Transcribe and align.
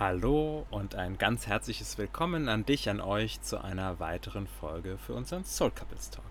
Hallo 0.00 0.64
und 0.70 0.94
ein 0.94 1.18
ganz 1.18 1.46
herzliches 1.46 1.98
Willkommen 1.98 2.48
an 2.48 2.64
dich, 2.64 2.88
an 2.88 3.02
euch 3.02 3.42
zu 3.42 3.62
einer 3.62 4.00
weiteren 4.00 4.46
Folge 4.46 4.96
für 4.96 5.12
unseren 5.12 5.44
Soul 5.44 5.72
Couples 5.72 6.08
Talk. 6.08 6.24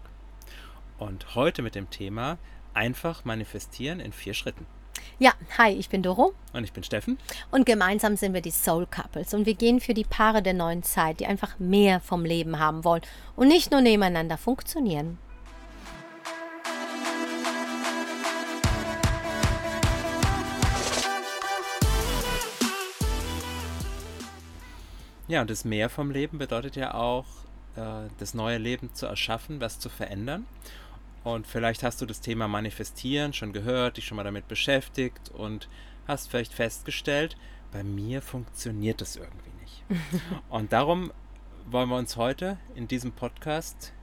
Und 0.97 1.35
heute 1.35 1.61
mit 1.61 1.75
dem 1.75 1.87
Thema 1.91 2.39
einfach 2.73 3.25
manifestieren 3.25 3.99
in 3.99 4.11
vier 4.11 4.33
Schritten. 4.33 4.65
Ja, 5.19 5.33
hi, 5.59 5.69
ich 5.73 5.87
bin 5.87 6.01
Doro. 6.01 6.33
Und 6.51 6.63
ich 6.63 6.73
bin 6.73 6.83
Steffen. 6.83 7.19
Und 7.51 7.67
gemeinsam 7.67 8.15
sind 8.15 8.33
wir 8.33 8.41
die 8.41 8.49
Soul 8.49 8.87
Couples. 8.87 9.35
Und 9.35 9.45
wir 9.45 9.53
gehen 9.53 9.79
für 9.79 9.93
die 9.93 10.03
Paare 10.03 10.41
der 10.41 10.55
neuen 10.55 10.81
Zeit, 10.81 11.19
die 11.19 11.27
einfach 11.27 11.59
mehr 11.59 11.99
vom 11.99 12.25
Leben 12.25 12.57
haben 12.57 12.83
wollen 12.83 13.03
und 13.35 13.49
nicht 13.49 13.69
nur 13.69 13.81
nebeneinander 13.81 14.39
funktionieren. 14.39 15.19
Ja, 25.29 25.41
und 25.41 25.49
das 25.51 25.63
Mehr 25.63 25.89
vom 25.89 26.09
Leben 26.09 26.39
bedeutet 26.39 26.75
ja 26.75 26.95
auch, 26.95 27.27
äh, 27.75 28.09
das 28.17 28.33
neue 28.33 28.57
Leben 28.57 28.95
zu 28.95 29.05
erschaffen, 29.05 29.61
was 29.61 29.77
zu 29.77 29.87
verändern. 29.87 30.47
Und 31.23 31.45
vielleicht 31.45 31.83
hast 31.83 32.01
du 32.01 32.07
das 32.07 32.19
Thema 32.19 32.47
Manifestieren 32.47 33.31
schon 33.33 33.53
gehört, 33.53 33.97
dich 33.97 34.07
schon 34.07 34.17
mal 34.17 34.23
damit 34.23 34.47
beschäftigt 34.47 35.29
und 35.29 35.69
hast 36.07 36.31
vielleicht 36.31 36.51
festgestellt, 36.51 37.37
bei 37.71 37.83
mir 37.83 38.23
funktioniert 38.23 39.01
das 39.01 39.17
irgendwie 39.17 39.51
nicht. 39.61 39.83
und 40.49 40.73
darum 40.73 41.11
wollen 41.69 41.89
wir 41.89 41.97
uns 41.97 42.17
heute 42.17 42.57
in 42.73 42.87
diesem 42.87 43.11
Podcast 43.11 43.93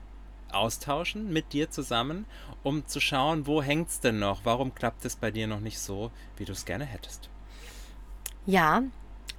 austauschen 0.49 1.33
mit 1.33 1.51
dir 1.51 1.69
zusammen, 1.69 2.25
um 2.63 2.85
zu 2.85 3.01
schauen, 3.01 3.47
wo 3.47 3.61
hängt 3.61 3.89
es 3.89 3.99
denn 3.99 4.19
noch? 4.19 4.45
Warum 4.45 4.73
klappt 4.73 5.03
es 5.03 5.17
bei 5.17 5.29
dir 5.31 5.47
noch 5.47 5.59
nicht 5.59 5.79
so, 5.79 6.09
wie 6.37 6.45
du 6.45 6.53
es 6.53 6.63
gerne 6.63 6.85
hättest? 6.85 7.29
Ja, 8.45 8.83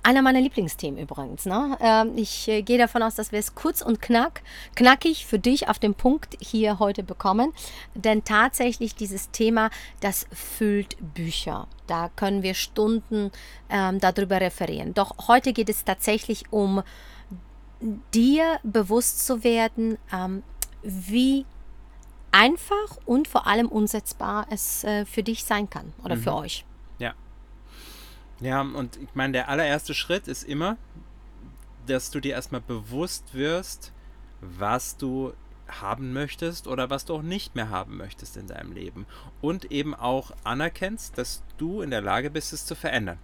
einer 0.08 0.22
meiner 0.22 0.40
Lieblingsthemen 0.40 0.98
übrigens. 0.98 1.44
Ne? 1.44 1.76
Ähm, 1.82 2.12
ich 2.16 2.48
äh, 2.48 2.62
gehe 2.62 2.78
davon 2.78 3.02
aus, 3.02 3.14
dass 3.14 3.30
wir 3.30 3.38
es 3.38 3.54
kurz 3.54 3.82
und 3.82 4.00
knack, 4.00 4.40
knackig 4.74 5.26
für 5.26 5.38
dich 5.38 5.68
auf 5.68 5.78
den 5.78 5.94
Punkt 5.94 6.38
hier 6.40 6.78
heute 6.78 7.02
bekommen. 7.02 7.52
Denn 7.94 8.24
tatsächlich 8.24 8.94
dieses 8.94 9.30
Thema, 9.32 9.68
das 10.00 10.26
füllt 10.32 10.96
Bücher. 11.12 11.68
Da 11.86 12.08
können 12.16 12.42
wir 12.42 12.54
Stunden 12.54 13.30
ähm, 13.68 14.00
darüber 14.00 14.40
referieren. 14.40 14.94
Doch 14.94 15.28
heute 15.28 15.52
geht 15.52 15.68
es 15.68 15.84
tatsächlich 15.84 16.44
um 16.50 16.82
dir 18.14 18.60
bewusst 18.62 19.26
zu 19.26 19.44
werden, 19.44 19.98
ähm, 20.10 20.42
wie 20.82 21.44
einfach 22.32 22.96
und 23.04 23.28
vor 23.28 23.46
allem 23.46 23.68
umsetzbar 23.68 24.46
es 24.48 24.84
äh, 24.84 25.04
für 25.04 25.22
dich 25.22 25.44
sein 25.44 25.68
kann 25.68 25.92
oder 26.02 26.16
mhm. 26.16 26.22
für 26.22 26.34
euch. 26.34 26.64
Ja, 26.98 27.12
und 28.40 28.96
ich 28.96 29.14
meine, 29.14 29.32
der 29.32 29.48
allererste 29.48 29.94
Schritt 29.94 30.28
ist 30.28 30.44
immer, 30.44 30.76
dass 31.86 32.10
du 32.10 32.20
dir 32.20 32.32
erstmal 32.32 32.60
bewusst 32.60 33.34
wirst, 33.34 33.92
was 34.40 34.96
du 34.96 35.32
haben 35.68 36.12
möchtest 36.12 36.66
oder 36.66 36.90
was 36.90 37.04
du 37.04 37.14
auch 37.14 37.22
nicht 37.22 37.54
mehr 37.54 37.70
haben 37.70 37.96
möchtest 37.96 38.36
in 38.36 38.46
deinem 38.46 38.72
Leben. 38.72 39.06
Und 39.40 39.70
eben 39.70 39.94
auch 39.94 40.32
anerkennst, 40.44 41.18
dass 41.18 41.42
du 41.58 41.82
in 41.82 41.90
der 41.90 42.00
Lage 42.00 42.30
bist, 42.30 42.52
es 42.52 42.64
zu 42.64 42.74
verändern. 42.74 43.18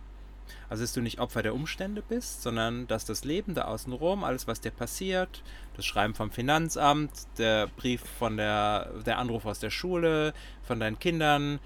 Also, 0.68 0.82
dass 0.82 0.92
du 0.92 1.00
nicht 1.00 1.20
Opfer 1.20 1.42
der 1.42 1.54
Umstände 1.54 2.02
bist, 2.06 2.42
sondern 2.42 2.86
dass 2.86 3.04
das 3.04 3.24
Leben 3.24 3.54
da 3.54 3.64
außenrum, 3.64 4.24
alles, 4.24 4.46
was 4.46 4.60
dir 4.60 4.70
passiert, 4.70 5.42
das 5.76 5.86
Schreiben 5.86 6.14
vom 6.14 6.30
Finanzamt, 6.30 7.10
der 7.38 7.68
Brief 7.68 8.02
von 8.18 8.36
der, 8.36 8.90
der 9.06 9.18
Anruf 9.18 9.46
aus 9.46 9.58
der 9.58 9.70
Schule, 9.70 10.34
von 10.62 10.80
deinen 10.80 10.98
Kindern, 10.98 11.60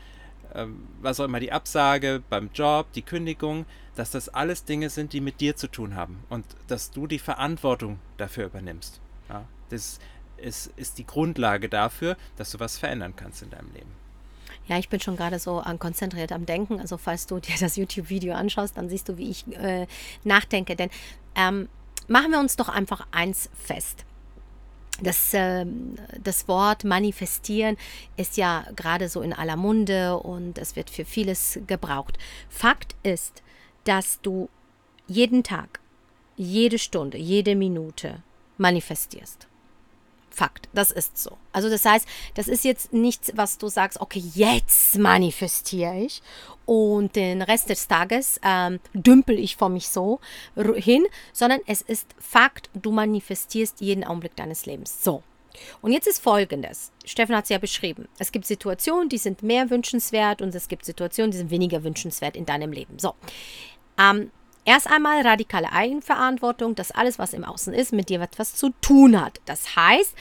was 1.01 1.21
auch 1.21 1.25
immer 1.25 1.41
die 1.41 1.53
Absage 1.53 2.23
beim 2.29 2.51
Job, 2.55 2.93
die 2.95 3.03
Kündigung, 3.03 3.67
dass 3.97 4.11
das 4.11 4.29
alles 4.29 4.65
Dinge 4.65 4.91
sind, 4.91 5.13
die 5.13 5.21
mit 5.21 5.41
dir 5.41 5.57
zu 5.57 5.69
tun 5.69 5.97
haben 5.97 6.23
und 6.29 6.45
dass 6.69 6.91
du 6.91 7.07
die 7.07 7.19
Verantwortung 7.19 7.99
dafür 8.17 8.47
übernimmst. 8.47 9.01
Ja, 9.29 9.45
das 9.71 9.99
ist, 10.37 10.73
ist 10.77 10.99
die 10.99 11.07
Grundlage 11.07 11.69
dafür, 11.69 12.17
dass 12.37 12.51
du 12.51 12.61
was 12.61 12.79
verändern 12.79 13.15
kannst 13.17 13.43
in 13.43 13.51
deinem 13.51 13.73
Leben. 13.73 13.91
Ja, 14.69 14.79
ich 14.79 14.89
bin 14.89 15.01
schon 15.01 15.17
gerade 15.17 15.39
so 15.39 15.59
an 15.61 15.79
konzentriert 15.79 16.31
am 16.31 16.47
Denken. 16.47 16.79
Also 16.79 16.99
falls 16.99 17.27
du 17.27 17.41
dir 17.41 17.57
das 17.59 17.77
YouTube-Video 17.77 18.35
anschaust, 18.35 18.77
dann 18.77 18.89
siehst 18.89 19.09
du, 19.09 19.17
wie 19.17 19.31
ich 19.31 19.47
äh, 19.57 19.87
nachdenke. 20.25 20.77
Denn 20.77 20.91
ähm, 21.35 21.69
machen 22.07 22.31
wir 22.31 22.39
uns 22.39 22.57
doch 22.57 22.69
einfach 22.69 23.07
eins 23.11 23.51
fest 23.55 24.05
das, 25.01 25.33
äh, 25.35 25.65
das 26.23 26.49
Wort 26.49 26.85
manifestieren 26.85 27.77
ist 28.17 28.37
ja 28.37 28.67
gerade 28.75 29.09
so 29.09 29.23
in 29.23 29.33
aller 29.33 29.57
Munde 29.57 30.19
und 30.19 30.59
es 30.59 30.77
wird 30.77 30.91
für 30.91 31.05
vieles 31.05 31.61
gebraucht. 31.67 32.19
Fakt 32.49 32.97
ist, 33.03 33.43
dass 33.85 34.21
du 34.21 34.49
jeden 35.07 35.43
Tag, 35.43 35.81
jede 36.37 36.79
Stunde, 36.79 37.19
jede 37.19 37.55
Minute 37.55 38.23
manifestierst. 38.59 39.49
Fakt, 40.39 40.69
das 40.73 40.93
ist 40.93 41.19
so. 41.19 41.37
Also 41.51 41.69
das 41.69 41.85
heißt, 41.85 42.07
das 42.35 42.47
ist 42.47 42.63
jetzt 42.65 42.93
nichts, 42.93 43.33
was 43.35 43.59
du 43.59 43.67
sagst, 43.67 44.01
okay, 44.01 44.23
jetzt 44.35 44.97
manifestiere 44.97 45.99
ich 45.99 46.23
und 46.65 47.17
den 47.17 47.43
Rest 47.43 47.71
des 47.71 47.89
Tages 47.89 48.39
ähm, 48.45 48.79
dümpel 48.95 49.37
ich 49.37 49.57
vor 49.57 49.69
mich 49.69 49.89
so 49.89 50.21
hin, 50.55 51.05
sondern 51.33 51.59
es 51.67 51.83
ist 51.83 52.15
Fakt, 52.21 52.71
du 52.73 52.93
manifestierst 52.93 53.81
jeden 53.81 54.05
Augenblick 54.05 54.37
deines 54.37 54.65
Lebens. 54.65 55.03
So. 55.03 55.25
Und 55.83 55.91
jetzt 55.91 56.07
ist 56.07 56.23
Folgendes. 56.23 56.93
Steffen 57.05 57.35
hat 57.35 57.43
es 57.43 57.51
ja 57.51 57.59
beschrieben. 57.59 58.07
Es 58.21 58.31
gibt 58.31 58.47
Situationen, 58.47 59.09
die 59.09 59.19
sind 59.19 59.43
mehr 59.43 59.71
wünschenswert 59.71 60.41
und 60.41 60.55
es 60.55 60.69
gibt 60.69 60.85
Situationen, 60.85 61.33
die 61.33 61.39
sind 61.39 61.51
weniger 61.51 61.83
wünschenswert 61.83 62.37
in 62.37 62.47
deinem 62.47 62.71
Leben. 62.71 63.01
So. 63.01 63.17
Ähm, 63.99 64.31
Erst 64.69 64.87
einmal 64.87 65.23
radikale 65.23 65.73
Eigenverantwortung, 65.73 66.75
dass 66.75 66.91
alles, 66.91 67.19
was 67.19 67.33
im 67.33 67.43
Außen 67.43 67.73
ist, 67.73 67.95
mit 67.95 68.11
dir 68.11 68.21
etwas 68.21 68.55
zu 68.55 68.69
tun 68.83 69.19
hat. 69.19 69.41
Das 69.47 69.77
heißt, 69.77 70.15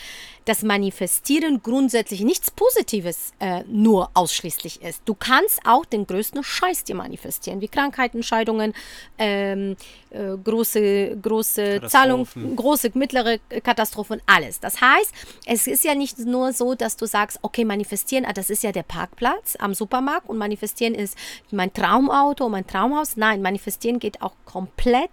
dass 0.48 0.64
Manifestieren 0.64 1.62
grundsätzlich 1.62 2.22
nichts 2.22 2.52
Positives 2.52 3.34
äh, 3.40 3.64
nur 3.68 4.10
ausschließlich 4.14 4.82
ist. 4.82 5.02
Du 5.04 5.14
kannst 5.14 5.60
auch 5.66 5.84
den 5.84 6.08
größten 6.08 6.42
Scheiß 6.42 6.86
dir 6.86 6.96
manifestieren, 6.96 7.60
wie 7.60 7.68
Krankheiten, 7.68 8.24
Scheidungen, 8.24 8.74
ähm, 9.18 9.76
äh, 10.10 10.38
große, 10.42 11.18
große 11.22 11.82
Zahlungen, 11.88 12.56
große, 12.56 12.92
mittlere 12.94 13.40
Katastrophen, 13.62 14.22
alles. 14.26 14.62
Das 14.62 14.80
heißt, 14.80 15.14
es 15.46 15.68
ist 15.68 15.84
ja 15.84 15.96
nicht 15.96 16.18
nur 16.20 16.54
so, 16.54 16.76
dass 16.76 16.96
du 16.96 17.06
sagst, 17.06 17.40
okay, 17.42 17.66
manifestieren, 17.66 18.26
ah, 18.26 18.32
das 18.32 18.50
ist 18.50 18.64
ja 18.64 18.72
der 18.72 18.84
Parkplatz 18.84 19.58
am 19.60 19.74
Supermarkt 19.74 20.30
und 20.30 20.38
manifestieren 20.38 20.96
ist 20.96 21.18
mein 21.52 21.74
Traumauto, 21.74 22.48
mein 22.48 22.66
Traumhaus. 22.66 23.18
Nein, 23.18 23.42
manifestieren 23.42 24.00
geht 24.00 24.22
auch 24.22 24.34
komplett 24.46 25.12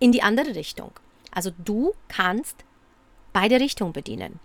in 0.00 0.10
die 0.10 0.22
andere 0.22 0.56
Richtung. 0.56 0.90
Also 1.30 1.52
du 1.64 1.92
kannst 2.08 2.64
beide 3.32 3.60
Richtungen 3.60 3.92
bedienen. 3.92 4.40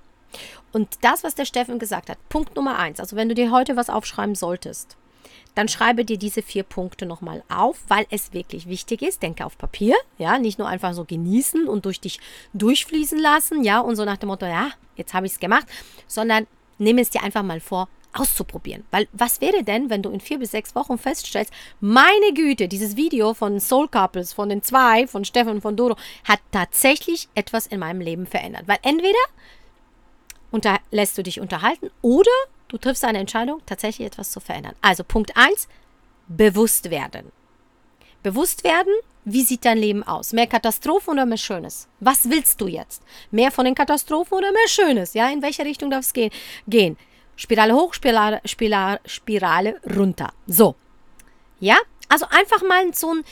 Und 0.71 0.89
das, 1.01 1.23
was 1.23 1.35
der 1.35 1.45
Steffen 1.45 1.79
gesagt 1.79 2.09
hat, 2.09 2.17
Punkt 2.29 2.55
Nummer 2.55 2.77
eins, 2.77 2.99
also 2.99 3.15
wenn 3.15 3.29
du 3.29 3.35
dir 3.35 3.51
heute 3.51 3.75
was 3.75 3.89
aufschreiben 3.89 4.35
solltest, 4.35 4.97
dann 5.55 5.67
schreibe 5.67 6.05
dir 6.05 6.17
diese 6.17 6.41
vier 6.41 6.63
Punkte 6.63 7.05
nochmal 7.05 7.43
auf, 7.49 7.83
weil 7.87 8.05
es 8.09 8.33
wirklich 8.33 8.67
wichtig 8.67 9.01
ist. 9.01 9.21
Denke 9.21 9.45
auf 9.45 9.57
Papier, 9.57 9.95
ja, 10.17 10.39
nicht 10.39 10.59
nur 10.59 10.67
einfach 10.67 10.93
so 10.93 11.03
genießen 11.03 11.67
und 11.67 11.85
durch 11.85 11.99
dich 11.99 12.19
durchfließen 12.53 13.19
lassen, 13.19 13.63
ja, 13.63 13.79
und 13.79 13.95
so 13.95 14.05
nach 14.05 14.17
dem 14.17 14.27
Motto, 14.27 14.45
ja, 14.45 14.69
jetzt 14.95 15.13
habe 15.13 15.25
ich 15.25 15.33
es 15.33 15.39
gemacht, 15.39 15.67
sondern 16.07 16.47
nimm 16.77 16.97
es 16.97 17.09
dir 17.09 17.23
einfach 17.23 17.43
mal 17.43 17.59
vor, 17.59 17.89
auszuprobieren. 18.13 18.83
Weil 18.91 19.07
was 19.13 19.41
wäre 19.41 19.63
denn, 19.63 19.89
wenn 19.89 20.01
du 20.01 20.09
in 20.09 20.19
vier 20.19 20.39
bis 20.39 20.51
sechs 20.51 20.75
Wochen 20.75 20.97
feststellst, 20.97 21.53
meine 21.79 22.33
Güte, 22.33 22.67
dieses 22.67 22.95
Video 22.95 23.33
von 23.33 23.59
Soul 23.59 23.87
Couples, 23.87 24.33
von 24.33 24.49
den 24.49 24.61
zwei, 24.61 25.07
von 25.07 25.25
Steffen 25.25 25.53
und 25.53 25.61
von 25.61 25.75
Dodo, 25.75 25.95
hat 26.25 26.39
tatsächlich 26.51 27.29
etwas 27.35 27.67
in 27.67 27.79
meinem 27.79 28.01
Leben 28.01 28.25
verändert. 28.25 28.63
Weil 28.67 28.79
entweder 28.81 29.19
unter, 30.51 30.79
lässt 30.91 31.17
du 31.17 31.23
dich 31.23 31.39
unterhalten 31.39 31.89
oder 32.01 32.31
du 32.67 32.77
triffst 32.77 33.03
eine 33.03 33.19
Entscheidung, 33.19 33.61
tatsächlich 33.65 34.05
etwas 34.07 34.31
zu 34.31 34.39
verändern. 34.39 34.75
Also 34.81 35.03
Punkt 35.03 35.35
1, 35.35 35.67
bewusst 36.27 36.89
werden. 36.89 37.31
Bewusst 38.23 38.63
werden, 38.63 38.93
wie 39.25 39.43
sieht 39.43 39.65
dein 39.65 39.77
Leben 39.77 40.03
aus? 40.03 40.33
Mehr 40.33 40.47
Katastrophen 40.47 41.13
oder 41.13 41.25
mehr 41.25 41.37
Schönes? 41.37 41.87
Was 41.99 42.29
willst 42.29 42.59
du 42.61 42.67
jetzt? 42.67 43.03
Mehr 43.31 43.51
von 43.51 43.65
den 43.65 43.75
Katastrophen 43.75 44.37
oder 44.37 44.51
mehr 44.51 44.67
Schönes? 44.67 45.13
Ja, 45.13 45.29
in 45.29 45.41
welche 45.41 45.63
Richtung 45.63 45.89
darf 45.89 46.05
es 46.05 46.13
gehen? 46.13 46.31
gehen? 46.67 46.97
Spirale 47.35 47.73
hoch, 47.73 47.93
Spirale, 47.93 48.41
Spirale, 48.45 48.99
Spirale 49.05 49.79
runter. 49.95 50.33
So. 50.47 50.75
Ja, 51.59 51.77
also 52.09 52.25
einfach 52.29 52.61
mal 52.67 52.93
so 52.93 53.13
ein 53.13 53.23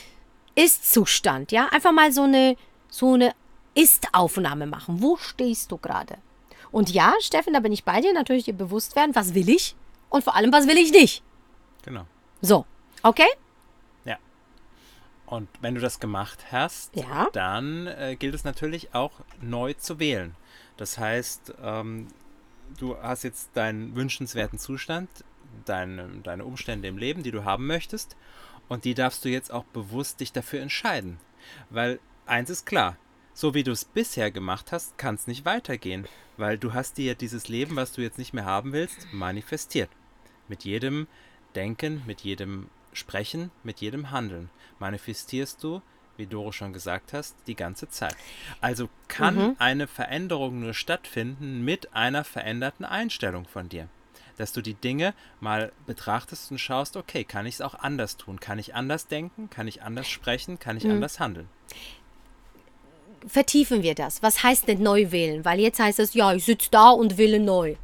Ist-Zustand. 0.54 1.52
Ja, 1.52 1.66
einfach 1.66 1.92
mal 1.92 2.12
so 2.12 2.22
eine, 2.22 2.56
so 2.88 3.14
eine 3.14 3.32
Ist-Aufnahme 3.74 4.66
machen. 4.66 5.00
Wo 5.00 5.16
stehst 5.16 5.70
du 5.70 5.78
gerade? 5.78 6.18
Und 6.72 6.90
ja, 6.90 7.14
Steffen, 7.20 7.52
da 7.52 7.60
bin 7.60 7.72
ich 7.72 7.84
bei 7.84 8.00
dir, 8.00 8.12
natürlich 8.12 8.44
dir 8.44 8.54
bewusst 8.54 8.96
werden, 8.96 9.14
was 9.14 9.34
will 9.34 9.48
ich 9.48 9.74
und 10.08 10.24
vor 10.24 10.36
allem, 10.36 10.52
was 10.52 10.66
will 10.66 10.78
ich 10.78 10.92
nicht. 10.92 11.22
Genau. 11.82 12.06
So, 12.42 12.64
okay? 13.02 13.28
Ja. 14.04 14.18
Und 15.26 15.48
wenn 15.60 15.74
du 15.74 15.80
das 15.80 16.00
gemacht 16.00 16.52
hast, 16.52 16.94
ja. 16.96 17.28
dann 17.32 17.86
äh, 17.86 18.16
gilt 18.18 18.34
es 18.34 18.44
natürlich 18.44 18.94
auch 18.94 19.12
neu 19.40 19.74
zu 19.74 19.98
wählen. 19.98 20.36
Das 20.76 20.98
heißt, 20.98 21.54
ähm, 21.62 22.08
du 22.78 22.96
hast 22.96 23.24
jetzt 23.24 23.50
deinen 23.54 23.94
wünschenswerten 23.96 24.58
Zustand, 24.58 25.08
deine, 25.64 26.08
deine 26.22 26.44
Umstände 26.44 26.88
im 26.88 26.98
Leben, 26.98 27.22
die 27.22 27.30
du 27.30 27.44
haben 27.44 27.66
möchtest. 27.66 28.16
Und 28.68 28.84
die 28.84 28.94
darfst 28.94 29.24
du 29.24 29.28
jetzt 29.28 29.52
auch 29.52 29.64
bewusst 29.64 30.20
dich 30.20 30.32
dafür 30.32 30.60
entscheiden. 30.60 31.18
Weil 31.70 31.98
eins 32.26 32.50
ist 32.50 32.66
klar, 32.66 32.96
so 33.32 33.54
wie 33.54 33.62
du 33.62 33.72
es 33.72 33.84
bisher 33.84 34.30
gemacht 34.30 34.72
hast, 34.72 34.98
kann 34.98 35.14
es 35.14 35.26
nicht 35.26 35.44
weitergehen, 35.44 36.06
weil 36.36 36.58
du 36.58 36.74
hast 36.74 36.98
dir 36.98 37.14
dieses 37.14 37.48
Leben, 37.48 37.76
was 37.76 37.92
du 37.92 38.02
jetzt 38.02 38.18
nicht 38.18 38.34
mehr 38.34 38.44
haben 38.44 38.72
willst, 38.72 39.08
manifestiert. 39.12 39.90
Mit 40.48 40.64
jedem 40.64 41.06
Denken, 41.54 42.02
mit 42.06 42.22
jedem 42.22 42.68
Sprechen, 42.92 43.50
mit 43.62 43.80
jedem 43.80 44.10
Handeln 44.10 44.50
manifestierst 44.78 45.62
du, 45.62 45.82
wie 46.16 46.26
Doro 46.26 46.52
schon 46.52 46.72
gesagt 46.72 47.12
hast, 47.12 47.36
die 47.46 47.54
ganze 47.54 47.88
Zeit. 47.88 48.16
Also 48.60 48.88
kann 49.08 49.36
mhm. 49.36 49.56
eine 49.58 49.86
Veränderung 49.86 50.60
nur 50.60 50.74
stattfinden 50.74 51.64
mit 51.64 51.94
einer 51.94 52.24
veränderten 52.24 52.84
Einstellung 52.84 53.46
von 53.46 53.68
dir 53.68 53.88
dass 54.40 54.52
du 54.52 54.62
die 54.62 54.74
Dinge 54.74 55.12
mal 55.40 55.70
betrachtest 55.86 56.50
und 56.50 56.58
schaust, 56.58 56.96
okay, 56.96 57.24
kann 57.24 57.44
ich 57.44 57.56
es 57.56 57.60
auch 57.60 57.74
anders 57.74 58.16
tun? 58.16 58.40
Kann 58.40 58.58
ich 58.58 58.74
anders 58.74 59.06
denken? 59.06 59.50
Kann 59.50 59.68
ich 59.68 59.82
anders 59.82 60.08
sprechen? 60.08 60.58
Kann 60.58 60.78
ich 60.78 60.84
mhm. 60.84 60.92
anders 60.92 61.20
handeln? 61.20 61.48
Vertiefen 63.26 63.82
wir 63.82 63.94
das. 63.94 64.22
Was 64.22 64.42
heißt 64.42 64.68
denn 64.68 64.82
neu 64.82 65.10
wählen? 65.10 65.44
Weil 65.44 65.60
jetzt 65.60 65.78
heißt 65.78 65.98
es, 65.98 66.14
ja, 66.14 66.32
ich 66.32 66.44
sitze 66.44 66.68
da 66.70 66.90
und 66.90 67.18
wähle 67.18 67.40
neu. 67.40 67.76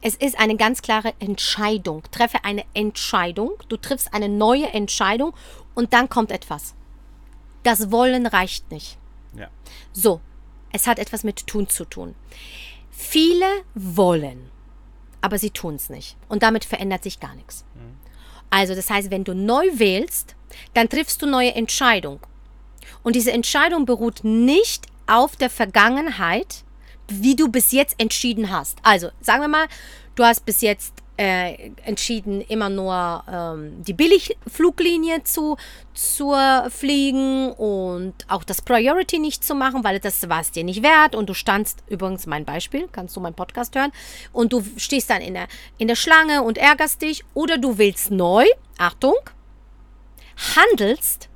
Es 0.00 0.16
ist 0.16 0.38
eine 0.38 0.56
ganz 0.56 0.82
klare 0.82 1.14
Entscheidung. 1.20 2.02
Treffe 2.10 2.44
eine 2.44 2.64
Entscheidung. 2.74 3.52
Du 3.68 3.76
triffst 3.76 4.12
eine 4.12 4.28
neue 4.28 4.66
Entscheidung 4.68 5.34
und 5.74 5.92
dann 5.92 6.08
kommt 6.08 6.32
etwas. 6.32 6.74
Das 7.62 7.92
Wollen 7.92 8.26
reicht 8.26 8.70
nicht. 8.72 8.98
Ja. 9.36 9.48
So, 9.92 10.20
es 10.72 10.86
hat 10.86 10.98
etwas 10.98 11.22
mit 11.22 11.46
Tun 11.46 11.68
zu 11.68 11.84
tun. 11.84 12.14
Viele 12.90 13.46
wollen 13.74 14.50
aber 15.22 15.38
sie 15.38 15.50
tun 15.50 15.76
es 15.76 15.88
nicht. 15.88 16.16
Und 16.28 16.42
damit 16.42 16.66
verändert 16.66 17.02
sich 17.02 17.18
gar 17.18 17.34
nichts. 17.34 17.64
Mhm. 17.74 17.96
Also 18.50 18.74
das 18.74 18.90
heißt, 18.90 19.10
wenn 19.10 19.24
du 19.24 19.34
neu 19.34 19.64
wählst, 19.72 20.34
dann 20.74 20.90
triffst 20.90 21.22
du 21.22 21.26
neue 21.26 21.54
Entscheidungen. 21.54 22.20
Und 23.02 23.16
diese 23.16 23.32
Entscheidung 23.32 23.86
beruht 23.86 24.24
nicht 24.24 24.86
auf 25.06 25.36
der 25.36 25.50
Vergangenheit, 25.50 26.64
wie 27.08 27.36
du 27.36 27.48
bis 27.48 27.72
jetzt 27.72 27.94
entschieden 27.98 28.50
hast. 28.50 28.78
Also 28.82 29.10
sagen 29.20 29.42
wir 29.42 29.48
mal, 29.48 29.66
du 30.14 30.24
hast 30.24 30.44
bis 30.44 30.60
jetzt 30.60 31.02
äh, 31.18 31.70
entschieden, 31.84 32.40
immer 32.40 32.70
nur 32.70 33.22
ähm, 33.30 33.84
die 33.84 33.92
Billigfluglinie 33.92 35.22
zu, 35.24 35.56
zu 35.92 36.34
fliegen 36.70 37.52
und 37.52 38.14
auch 38.28 38.44
das 38.44 38.62
Priority 38.62 39.18
nicht 39.18 39.44
zu 39.44 39.54
machen, 39.54 39.84
weil 39.84 40.00
das 40.00 40.28
war 40.28 40.40
es 40.40 40.50
dir 40.50 40.64
nicht 40.64 40.82
wert 40.82 41.14
und 41.14 41.28
du 41.28 41.34
standst, 41.34 41.84
übrigens 41.88 42.26
mein 42.26 42.44
Beispiel, 42.44 42.88
kannst 42.90 43.14
du 43.14 43.20
meinen 43.20 43.34
Podcast 43.34 43.76
hören, 43.76 43.92
und 44.32 44.52
du 44.52 44.64
stehst 44.78 45.10
dann 45.10 45.20
in 45.20 45.34
der, 45.34 45.48
in 45.76 45.88
der 45.88 45.96
Schlange 45.96 46.42
und 46.42 46.56
ärgerst 46.56 47.02
dich 47.02 47.24
oder 47.34 47.58
du 47.58 47.76
willst 47.76 48.10
neu, 48.10 48.46
Achtung, 48.78 49.16
handelst, 50.56 51.28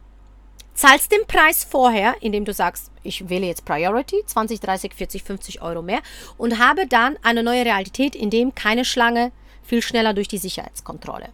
zahlst 0.77 1.11
den 1.11 1.27
Preis 1.27 1.65
vorher, 1.65 2.15
indem 2.21 2.45
du 2.45 2.53
sagst, 2.53 2.91
ich 3.03 3.29
wähle 3.29 3.47
jetzt 3.47 3.65
Priority, 3.65 4.23
20, 4.25 4.61
30, 4.61 4.95
40, 4.95 5.23
50 5.23 5.63
Euro 5.63 5.83
mehr 5.83 6.01
und 6.37 6.59
habe 6.59 6.87
dann 6.87 7.19
eine 7.23 7.43
neue 7.43 7.65
Realität, 7.65 8.15
in 8.15 8.31
dem 8.31 8.55
keine 8.55 8.85
Schlange 8.85 9.33
viel 9.67 9.83
schneller 9.83 10.15
durch 10.15 10.29
die 10.29 10.39
Sicherheitskontrolle. 10.39 11.31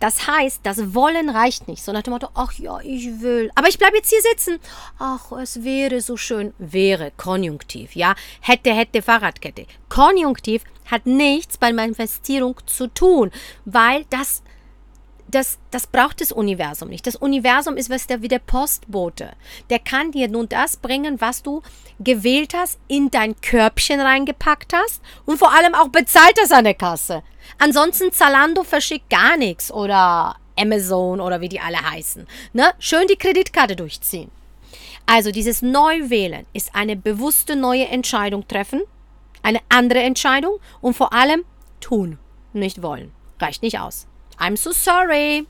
Das 0.00 0.28
heißt, 0.28 0.60
das 0.62 0.94
Wollen 0.94 1.28
reicht 1.28 1.68
nicht. 1.68 1.82
So 1.82 1.92
nach 1.92 2.02
dem 2.02 2.12
Motto, 2.12 2.28
ach 2.34 2.52
ja, 2.54 2.78
ich 2.80 3.20
will. 3.20 3.50
Aber 3.54 3.68
ich 3.68 3.78
bleibe 3.78 3.96
jetzt 3.96 4.10
hier 4.10 4.22
sitzen. 4.22 4.58
Ach, 4.98 5.32
es 5.32 5.64
wäre 5.64 6.00
so 6.00 6.16
schön. 6.16 6.54
Wäre, 6.58 7.12
Konjunktiv, 7.16 7.96
ja. 7.96 8.14
Hätte, 8.40 8.72
hätte, 8.72 9.02
Fahrradkette. 9.02 9.66
Konjunktiv 9.88 10.62
hat 10.86 11.04
nichts 11.06 11.58
bei 11.58 11.72
Manifestierung 11.72 12.56
zu 12.66 12.86
tun, 12.86 13.30
weil 13.64 14.04
das 14.08 14.42
das, 15.30 15.58
das 15.70 15.86
braucht 15.86 16.20
das 16.20 16.32
Universum 16.32 16.88
nicht. 16.88 17.06
Das 17.06 17.16
Universum 17.16 17.76
ist 17.76 17.90
was 17.90 18.06
der 18.06 18.22
wie 18.22 18.28
der 18.28 18.38
Postbote. 18.38 19.32
Der 19.70 19.78
kann 19.78 20.12
dir 20.12 20.28
nun 20.28 20.48
das 20.48 20.76
bringen, 20.76 21.20
was 21.20 21.42
du 21.42 21.62
gewählt 22.00 22.54
hast, 22.54 22.78
in 22.88 23.10
dein 23.10 23.40
Körbchen 23.40 24.00
reingepackt 24.00 24.72
hast 24.72 25.02
und 25.26 25.38
vor 25.38 25.52
allem 25.52 25.74
auch 25.74 25.88
bezahlt 25.88 26.36
das 26.36 26.50
an 26.50 26.64
der 26.64 26.74
Kasse. 26.74 27.22
Ansonsten 27.58 28.12
Zalando 28.12 28.64
verschickt 28.64 29.10
gar 29.10 29.36
nichts 29.36 29.70
oder 29.72 30.36
Amazon 30.58 31.20
oder 31.20 31.40
wie 31.40 31.48
die 31.48 31.60
alle 31.60 31.78
heißen. 31.78 32.26
Ne? 32.52 32.72
Schön 32.78 33.06
die 33.06 33.16
Kreditkarte 33.16 33.76
durchziehen. 33.76 34.30
Also 35.06 35.30
dieses 35.30 35.62
Neuwählen 35.62 36.46
ist 36.52 36.74
eine 36.74 36.96
bewusste 36.96 37.56
neue 37.56 37.86
Entscheidung 37.86 38.46
treffen, 38.46 38.82
eine 39.42 39.60
andere 39.68 40.00
Entscheidung 40.00 40.58
und 40.80 40.94
vor 40.94 41.12
allem 41.12 41.44
tun, 41.80 42.18
nicht 42.52 42.82
wollen. 42.82 43.12
Reicht 43.40 43.62
nicht 43.62 43.78
aus. 43.78 44.06
I'm 44.38 44.56
so 44.56 44.72
sorry. 44.72 45.46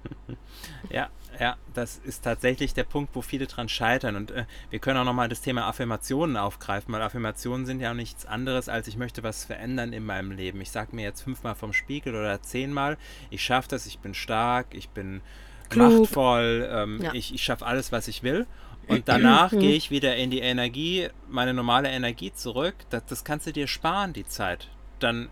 ja, 0.90 1.08
ja, 1.40 1.56
das 1.74 1.98
ist 2.04 2.22
tatsächlich 2.22 2.74
der 2.74 2.84
Punkt, 2.84 3.14
wo 3.14 3.22
viele 3.22 3.46
dran 3.46 3.68
scheitern. 3.68 4.16
Und 4.16 4.30
äh, 4.30 4.44
wir 4.68 4.78
können 4.78 4.98
auch 4.98 5.04
nochmal 5.04 5.28
das 5.28 5.40
Thema 5.40 5.66
Affirmationen 5.66 6.36
aufgreifen, 6.36 6.92
weil 6.92 7.00
Affirmationen 7.00 7.64
sind 7.64 7.80
ja 7.80 7.90
auch 7.90 7.94
nichts 7.94 8.26
anderes, 8.26 8.68
als 8.68 8.88
ich 8.88 8.96
möchte 8.96 9.22
was 9.22 9.44
verändern 9.44 9.92
in 9.92 10.04
meinem 10.04 10.32
Leben. 10.32 10.60
Ich 10.60 10.70
sage 10.70 10.94
mir 10.94 11.02
jetzt 11.02 11.22
fünfmal 11.22 11.54
vom 11.54 11.72
Spiegel 11.72 12.14
oder 12.14 12.42
zehnmal, 12.42 12.98
ich 13.30 13.42
schaffe 13.42 13.68
das, 13.68 13.86
ich 13.86 14.00
bin 14.00 14.12
stark, 14.12 14.66
ich 14.72 14.90
bin 14.90 15.22
Klug. 15.70 16.00
machtvoll, 16.00 16.68
ähm, 16.70 17.00
ja. 17.02 17.14
ich, 17.14 17.34
ich 17.34 17.42
schaffe 17.42 17.64
alles, 17.64 17.90
was 17.90 18.06
ich 18.08 18.22
will. 18.22 18.46
Und 18.86 19.08
danach 19.08 19.50
gehe 19.50 19.74
ich 19.74 19.90
wieder 19.90 20.16
in 20.16 20.30
die 20.30 20.40
Energie, 20.40 21.08
meine 21.28 21.54
normale 21.54 21.88
Energie 21.90 22.32
zurück. 22.32 22.74
Das, 22.90 23.06
das 23.06 23.24
kannst 23.24 23.46
du 23.46 23.52
dir 23.52 23.68
sparen, 23.68 24.12
die 24.12 24.26
Zeit. 24.26 24.68
Dann 24.98 25.28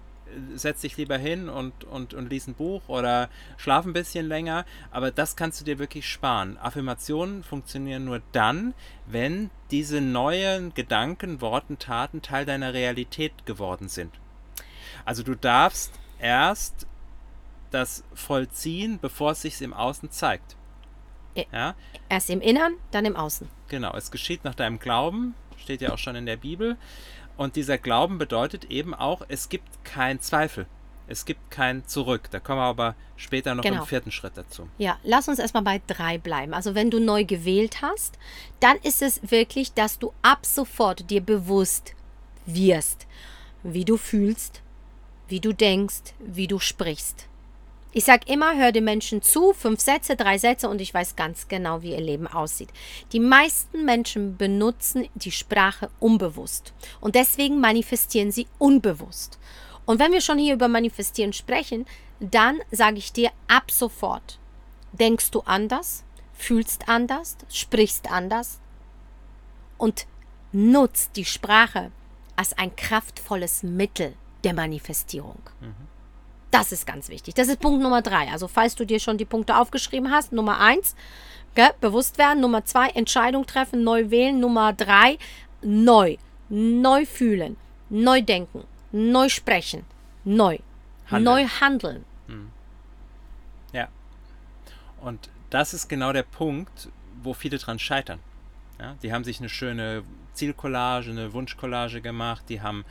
setz 0.55 0.83
dich 0.83 0.97
lieber 0.97 1.19
hin 1.19 1.49
und, 1.49 1.85
und, 1.85 2.15
und 2.15 2.31
lies 2.31 2.47
ein 2.47 2.55
Buch 2.55 2.83
oder 2.89 3.29
schlaf 3.57 3.87
ein 3.87 3.93
bisschen 3.93 4.27
länger. 4.27 4.65
Aber 4.91 5.11
das 5.11 5.37
kannst 5.37 5.61
du 5.61 5.65
dir 5.65 5.79
wirklich 5.79 6.09
sparen. 6.09 6.59
Affirmationen 6.59 7.43
funktionieren 7.43 8.05
nur 8.05 8.23
dann, 8.33 8.75
wenn 9.07 9.51
diese 9.71 10.01
neuen 10.01 10.75
Gedanken, 10.75 11.41
Worten, 11.41 11.79
Taten 11.79 12.23
Teil 12.23 12.45
deiner 12.47 12.75
Realität 12.75 13.47
geworden 13.47 13.89
sind. 13.89 14.13
Also 15.05 15.23
du 15.23 15.35
darfst 15.35 15.93
erst 16.19 16.87
das 17.71 18.05
vollziehen, 18.15 18.99
bevor 19.01 19.33
es 19.33 19.43
sich 19.43 19.61
im 19.63 19.75
Außen 19.75 20.11
zeigt. 20.11 20.57
Ja? 21.53 21.75
Erst 22.09 22.31
im 22.31 22.41
Innern, 22.41 22.75
dann 22.91 23.05
im 23.05 23.17
Außen. 23.17 23.49
Genau, 23.69 23.95
es 23.95 24.11
geschieht 24.11 24.45
nach 24.45 24.55
deinem 24.55 24.79
Glauben, 24.79 25.35
steht 25.57 25.81
ja 25.81 25.93
auch 25.93 25.99
schon 25.99 26.17
in 26.17 26.27
der 26.27 26.37
Bibel. 26.37 26.77
Und 27.39 27.55
dieser 27.57 27.79
Glauben 27.79 28.19
bedeutet 28.19 28.65
eben 28.65 28.95
auch, 28.95 29.23
es 29.29 29.49
gibt 29.49 29.85
keinen 29.85 30.21
Zweifel. 30.21 30.67
Es 31.07 31.25
gibt 31.25 31.51
kein 31.51 31.87
Zurück. 31.87 32.29
Da 32.31 32.41
kommen 32.41 32.59
wir 32.59 32.65
aber 32.65 32.95
später 33.17 33.55
noch 33.55 33.63
genau. 33.63 33.83
im 33.83 33.87
vierten 33.87 34.11
Schritt 34.11 34.33
dazu. 34.35 34.69
Ja, 34.77 34.99
lass 35.05 35.29
uns 35.29 35.39
erstmal 35.39 35.63
bei 35.63 35.81
drei 35.87 36.19
bleiben. 36.19 36.53
Also 36.53 36.75
wenn 36.75 36.91
du 36.91 37.01
neu 37.01 37.25
gewählt 37.25 37.81
hast, 37.81 38.19
dann 38.61 38.77
ist 38.79 39.03
es 39.03 39.21
wirklich, 39.31 39.73
dass 39.73 39.99
du 39.99 40.13
ab 40.21 40.45
sofort 40.45 41.09
dir 41.11 41.23
bewusst 41.23 41.95
wirst, 42.45 43.07
wie 43.63 43.85
du 43.85 43.97
fühlst, 43.97 44.61
wie 45.29 45.41
du 45.41 45.53
denkst, 45.53 46.15
wie 46.19 46.49
du 46.49 46.59
sprichst. 46.59 47.29
Ich 47.93 48.05
sage 48.05 48.31
immer, 48.31 48.57
hör 48.57 48.71
den 48.71 48.85
Menschen 48.85 49.23
zu, 49.23 49.55
fünf 49.55 49.81
Sätze, 49.81 50.15
drei 50.15 50.37
Sätze 50.37 50.69
und 50.69 50.81
ich 50.81 50.93
weiß 50.93 51.17
ganz 51.17 51.49
genau, 51.49 51.83
wie 51.83 51.93
ihr 51.93 52.01
Leben 52.01 52.27
aussieht. 52.27 52.69
Die 53.13 53.21
meisten 53.21 53.85
Menschen 53.87 54.37
benutzen 54.37 55.09
die 55.15 55.33
Sprache 55.33 55.91
unbewusst 55.99 56.75
und 57.01 57.15
deswegen 57.15 57.61
manifestieren 57.61 58.31
sie 58.31 58.47
unbewusst. 58.59 59.39
Und 59.87 60.01
wenn 60.01 60.13
wir 60.13 60.21
schon 60.21 60.39
hier 60.39 60.53
über 60.55 60.69
Manifestieren 60.69 61.33
sprechen, 61.33 61.87
dann 62.21 62.61
sage 62.71 62.99
ich 62.99 63.13
dir 63.13 63.31
ab 63.47 63.71
sofort, 63.71 64.39
denkst 64.93 65.31
du 65.31 65.41
anders, 65.41 66.05
fühlst 66.35 66.89
anders, 66.89 67.39
sprichst 67.49 68.11
anders 68.11 68.61
und 69.79 70.07
nutzt 70.53 71.17
die 71.17 71.25
Sprache 71.25 71.91
als 72.37 72.57
ein 72.59 72.77
kraftvolles 72.77 73.63
Mittel 73.63 74.15
der 74.45 74.53
Manifestierung. 74.53 75.41
Mhm. 75.61 75.98
Das 76.51 76.73
ist 76.73 76.87
ganz 76.87 77.09
wichtig. 77.09 77.35
Das 77.35 77.49
ist 77.49 77.61
Punkt 77.61 77.83
Nummer 77.83 78.03
drei. 78.03 78.29
Also 78.33 78.49
falls 78.49 78.75
du 78.75 78.87
dir 78.87 79.01
schon 79.01 79.19
die 79.19 79.25
Punkte 79.25 79.57
aufgeschrieben 79.57 80.11
hast, 80.11 80.33
Nummer 80.33 80.61
eins, 80.61 80.97
gell, 81.55 81.71
bewusst 81.81 82.19
werden. 82.19 82.41
Nummer 82.41 82.65
zwei, 82.65 82.89
Entscheidung 82.89 83.47
treffen, 83.47 83.85
neu 83.85 84.11
wählen. 84.11 84.41
Nummer 84.41 84.73
drei, 84.73 85.19
neu. 85.63 86.17
Neu 86.51 87.05
fühlen, 87.05 87.59
neu 87.91 88.23
denken, 88.23 88.65
neu 88.91 89.29
sprechen, 89.29 89.85
neu. 90.25 90.59
Handeln. 91.11 91.25
Neu 91.25 91.47
handeln. 91.61 92.05
Hm. 92.27 92.51
Ja. 93.73 93.89
Und 95.03 95.29
das 95.51 95.75
ist 95.75 95.89
genau 95.89 96.15
der 96.15 96.23
Punkt, 96.23 96.89
wo 97.23 97.35
viele 97.35 97.59
dran 97.59 97.79
scheitern. 97.79 98.21
Ja, 98.81 98.97
die 99.03 99.13
haben 99.13 99.25
sich 99.25 99.41
eine 99.41 99.51
schöne 99.51 100.05
Zielcollage, 100.33 101.11
eine 101.11 101.35
Wunschcollage 101.35 102.01
gemacht, 102.01 102.45
die 102.49 102.63
haben 102.63 102.87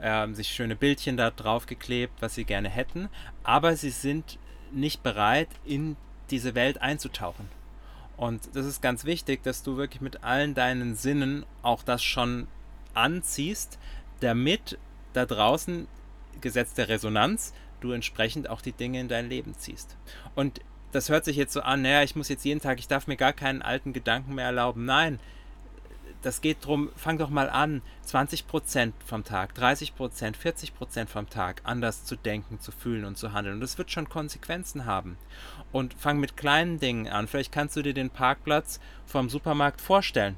äh, 0.00 0.26
sich 0.32 0.48
schöne 0.48 0.76
Bildchen 0.76 1.16
da 1.16 1.30
drauf 1.30 1.66
geklebt, 1.66 2.14
was 2.20 2.34
sie 2.34 2.44
gerne 2.44 2.68
hätten, 2.68 3.08
aber 3.42 3.76
sie 3.76 3.90
sind 3.90 4.38
nicht 4.72 5.02
bereit, 5.02 5.48
in 5.64 5.96
diese 6.30 6.54
Welt 6.54 6.80
einzutauchen. 6.80 7.48
Und 8.16 8.48
das 8.54 8.66
ist 8.66 8.80
ganz 8.80 9.04
wichtig, 9.04 9.42
dass 9.42 9.62
du 9.62 9.76
wirklich 9.76 10.00
mit 10.00 10.24
allen 10.24 10.54
deinen 10.54 10.94
Sinnen 10.94 11.44
auch 11.62 11.82
das 11.82 12.02
schon 12.02 12.48
anziehst, 12.94 13.78
damit 14.20 14.78
da 15.12 15.26
draußen, 15.26 15.86
Gesetz 16.40 16.74
der 16.74 16.88
Resonanz, 16.88 17.52
du 17.80 17.92
entsprechend 17.92 18.48
auch 18.48 18.60
die 18.60 18.72
Dinge 18.72 19.00
in 19.00 19.08
dein 19.08 19.28
Leben 19.28 19.54
ziehst. 19.54 19.96
Und 20.34 20.60
das 20.92 21.08
hört 21.08 21.24
sich 21.24 21.36
jetzt 21.36 21.52
so 21.52 21.60
an, 21.60 21.82
naja, 21.82 22.02
ich 22.02 22.16
muss 22.16 22.28
jetzt 22.28 22.44
jeden 22.44 22.60
Tag, 22.60 22.78
ich 22.78 22.88
darf 22.88 23.06
mir 23.06 23.16
gar 23.16 23.32
keinen 23.32 23.62
alten 23.62 23.92
Gedanken 23.92 24.34
mehr 24.34 24.46
erlauben. 24.46 24.84
Nein, 24.84 25.20
das 26.22 26.40
geht 26.40 26.62
darum, 26.62 26.90
fang 26.96 27.18
doch 27.18 27.30
mal 27.30 27.48
an, 27.48 27.82
20% 28.06 28.92
vom 29.04 29.24
Tag, 29.24 29.56
30%, 29.56 29.92
40% 30.34 31.06
vom 31.06 31.28
Tag 31.28 31.60
anders 31.64 32.04
zu 32.04 32.16
denken, 32.16 32.60
zu 32.60 32.72
fühlen 32.72 33.04
und 33.04 33.16
zu 33.16 33.32
handeln. 33.32 33.56
Und 33.56 33.60
das 33.60 33.78
wird 33.78 33.90
schon 33.90 34.08
Konsequenzen 34.08 34.86
haben. 34.86 35.18
Und 35.72 35.94
fang 35.94 36.18
mit 36.18 36.36
kleinen 36.36 36.78
Dingen 36.80 37.08
an. 37.08 37.28
Vielleicht 37.28 37.52
kannst 37.52 37.76
du 37.76 37.82
dir 37.82 37.94
den 37.94 38.10
Parkplatz 38.10 38.80
vom 39.06 39.28
Supermarkt 39.28 39.80
vorstellen 39.80 40.36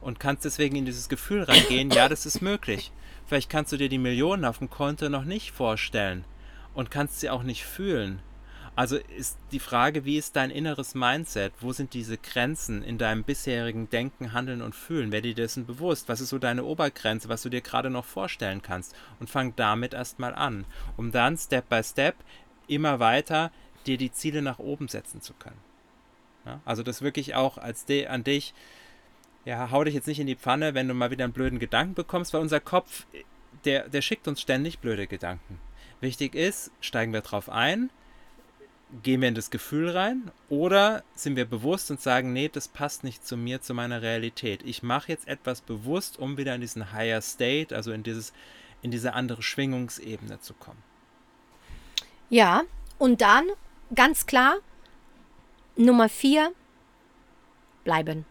und 0.00 0.20
kannst 0.20 0.44
deswegen 0.44 0.76
in 0.76 0.86
dieses 0.86 1.08
Gefühl 1.08 1.42
reingehen, 1.42 1.90
ja, 1.90 2.08
das 2.08 2.26
ist 2.26 2.40
möglich. 2.40 2.92
Vielleicht 3.26 3.50
kannst 3.50 3.72
du 3.72 3.76
dir 3.76 3.88
die 3.88 3.98
Millionen 3.98 4.44
auf 4.44 4.58
dem 4.58 4.70
Konto 4.70 5.08
noch 5.08 5.24
nicht 5.24 5.52
vorstellen 5.52 6.24
und 6.74 6.90
kannst 6.90 7.20
sie 7.20 7.30
auch 7.30 7.42
nicht 7.42 7.64
fühlen. 7.64 8.20
Also 8.80 8.96
ist 8.96 9.36
die 9.52 9.58
Frage, 9.58 10.06
wie 10.06 10.16
ist 10.16 10.36
dein 10.36 10.48
inneres 10.48 10.94
Mindset? 10.94 11.52
Wo 11.60 11.70
sind 11.74 11.92
diese 11.92 12.16
Grenzen 12.16 12.82
in 12.82 12.96
deinem 12.96 13.24
bisherigen 13.24 13.90
Denken, 13.90 14.32
Handeln 14.32 14.62
und 14.62 14.74
Fühlen? 14.74 15.12
Werde 15.12 15.28
dir 15.28 15.34
dessen 15.34 15.66
bewusst? 15.66 16.08
Was 16.08 16.22
ist 16.22 16.30
so 16.30 16.38
deine 16.38 16.64
Obergrenze, 16.64 17.28
was 17.28 17.42
du 17.42 17.50
dir 17.50 17.60
gerade 17.60 17.90
noch 17.90 18.06
vorstellen 18.06 18.62
kannst? 18.62 18.96
Und 19.18 19.28
fang 19.28 19.54
damit 19.54 19.92
erstmal 19.92 20.34
an, 20.34 20.64
um 20.96 21.12
dann 21.12 21.36
Step 21.36 21.68
by 21.68 21.82
Step 21.84 22.14
immer 22.68 23.00
weiter 23.00 23.52
dir 23.84 23.98
die 23.98 24.12
Ziele 24.12 24.40
nach 24.40 24.58
oben 24.58 24.88
setzen 24.88 25.20
zu 25.20 25.34
können. 25.34 25.60
Ja? 26.46 26.62
Also 26.64 26.82
das 26.82 27.02
wirklich 27.02 27.34
auch 27.34 27.58
als 27.58 27.84
an 28.08 28.24
dich, 28.24 28.54
ja, 29.44 29.70
hau 29.70 29.84
dich 29.84 29.92
jetzt 29.92 30.08
nicht 30.08 30.20
in 30.20 30.26
die 30.26 30.36
Pfanne, 30.36 30.72
wenn 30.72 30.88
du 30.88 30.94
mal 30.94 31.10
wieder 31.10 31.24
einen 31.24 31.34
blöden 31.34 31.58
Gedanken 31.58 31.92
bekommst, 31.92 32.32
weil 32.32 32.40
unser 32.40 32.60
Kopf, 32.60 33.04
der, 33.66 33.90
der 33.90 34.00
schickt 34.00 34.26
uns 34.26 34.40
ständig 34.40 34.78
blöde 34.78 35.06
Gedanken. 35.06 35.60
Wichtig 36.00 36.34
ist, 36.34 36.70
steigen 36.80 37.12
wir 37.12 37.20
drauf 37.20 37.50
ein, 37.50 37.90
gehen 39.02 39.20
wir 39.20 39.28
in 39.28 39.34
das 39.34 39.50
Gefühl 39.50 39.90
rein 39.90 40.30
oder 40.48 41.04
sind 41.14 41.36
wir 41.36 41.44
bewusst 41.44 41.90
und 41.90 42.00
sagen, 42.00 42.32
nee, 42.32 42.48
das 42.48 42.68
passt 42.68 43.04
nicht 43.04 43.26
zu 43.26 43.36
mir, 43.36 43.60
zu 43.60 43.74
meiner 43.74 44.02
Realität. 44.02 44.62
Ich 44.64 44.82
mache 44.82 45.12
jetzt 45.12 45.28
etwas 45.28 45.60
bewusst, 45.60 46.18
um 46.18 46.36
wieder 46.36 46.54
in 46.54 46.60
diesen 46.60 46.92
Higher 46.92 47.20
State, 47.20 47.74
also 47.74 47.92
in 47.92 48.02
dieses 48.02 48.32
in 48.82 48.90
diese 48.90 49.12
andere 49.12 49.42
Schwingungsebene 49.42 50.40
zu 50.40 50.54
kommen. 50.54 50.82
Ja, 52.30 52.62
und 52.98 53.20
dann 53.20 53.46
ganz 53.94 54.26
klar 54.26 54.56
Nummer 55.76 56.08
vier 56.08 56.52
bleiben. 57.84 58.24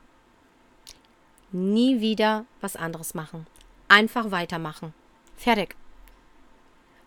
Nie 1.51 1.99
wieder 1.99 2.45
was 2.61 2.75
anderes 2.75 3.13
machen. 3.13 3.47
Einfach 3.87 4.31
weitermachen. 4.31 4.93
Fertig. 5.35 5.75